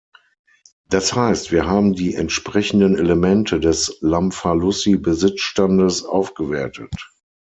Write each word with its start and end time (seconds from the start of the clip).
Das 0.89 1.13
heißt, 1.13 1.51
wir 1.51 1.67
haben 1.67 1.93
die 1.93 2.15
entsprechenden 2.15 2.97
Elemente 2.97 3.59
des 3.59 3.99
Lamfalussy-Besitzstandes 4.01 6.05
aufgewertet. 6.05 6.91